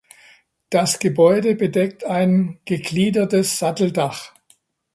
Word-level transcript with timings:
Das 0.71 0.97
Gebäude 0.97 1.53
bedeckt 1.53 2.05
ein 2.07 2.59
gegliedertes 2.65 3.59
Satteldach. 3.59 4.33